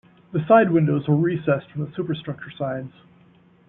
The 0.31 0.43
side 0.47 0.71
windows 0.71 1.07
were 1.07 1.15
recessed 1.15 1.69
from 1.71 1.85
the 1.85 1.93
superstructure 1.95 2.49
sides. 2.49 2.91